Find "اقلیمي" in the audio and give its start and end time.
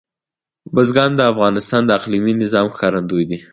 1.99-2.33